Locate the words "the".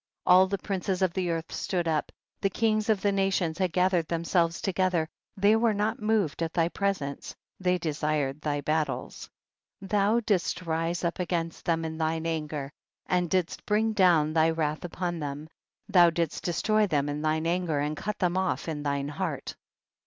0.47-0.57, 1.13-1.29, 2.41-2.49, 3.03-3.11